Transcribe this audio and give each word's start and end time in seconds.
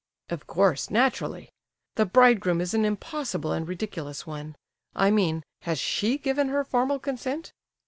"Of 0.29 0.47
course, 0.47 0.89
naturally. 0.89 1.51
The 1.93 2.07
bridegroom 2.07 2.59
is 2.59 2.73
an 2.73 2.85
impossible 2.85 3.51
and 3.51 3.67
ridiculous 3.67 4.25
one. 4.25 4.55
I 4.95 5.11
mean, 5.11 5.43
has 5.61 5.77
she 5.77 6.17
given 6.17 6.47
her 6.49 6.63
formal 6.63 6.97
consent?" 6.97 7.53